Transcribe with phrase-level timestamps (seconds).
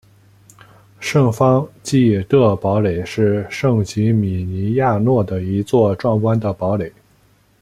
[0.99, 6.91] 圣方济各堡垒是圣吉米尼亚诺的一座壮观的堡垒。